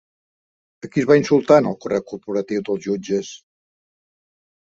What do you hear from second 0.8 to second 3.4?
A qui es va insultar en el correu corporatiu dels jutges?